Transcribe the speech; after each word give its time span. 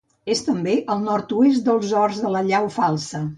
És 0.35 0.39
també 0.45 0.73
al 0.93 1.03
nord-oest 1.09 1.67
dels 1.67 1.93
Horts 2.01 2.23
de 2.25 2.33
Llau 2.49 2.71
Falsa. 2.81 3.23